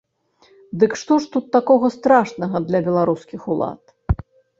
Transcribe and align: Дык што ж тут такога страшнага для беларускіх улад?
Дык 0.83 0.95
што 1.01 1.17
ж 1.25 1.29
тут 1.35 1.45
такога 1.55 1.91
страшнага 1.97 2.57
для 2.71 2.79
беларускіх 2.87 3.41
улад? 3.57 3.81